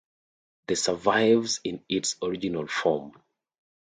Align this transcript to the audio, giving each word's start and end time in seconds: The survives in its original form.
The 0.65 0.75
survives 0.75 1.59
in 1.63 1.83
its 1.87 2.15
original 2.23 2.65
form. 2.65 3.21